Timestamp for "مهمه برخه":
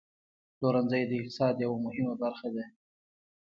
1.85-2.47